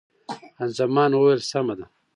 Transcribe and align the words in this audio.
خان 0.55 0.69
زمان 0.77 1.11
وویل، 1.13 1.41
سمه 1.51 1.73
ده. 1.79 1.85